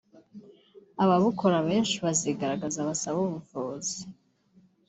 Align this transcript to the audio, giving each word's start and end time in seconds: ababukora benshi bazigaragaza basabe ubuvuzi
ababukora 1.03 1.57
benshi 1.67 1.95
bazigaragaza 2.05 2.87
basabe 2.87 3.19
ubuvuzi 3.27 3.99